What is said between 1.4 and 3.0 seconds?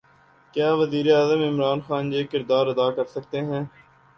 عمران خان یہ کردار ادا